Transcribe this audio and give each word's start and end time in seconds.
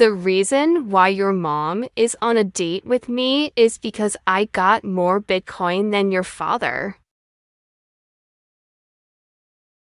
The 0.00 0.14
reason 0.14 0.88
why 0.88 1.08
your 1.08 1.34
mom 1.34 1.84
is 1.94 2.16
on 2.22 2.38
a 2.38 2.42
date 2.42 2.86
with 2.86 3.10
me 3.10 3.52
is 3.54 3.76
because 3.76 4.16
I 4.26 4.46
got 4.46 4.82
more 4.82 5.20
Bitcoin 5.20 5.90
than 5.90 6.10
your 6.10 6.22
father. 6.22 6.96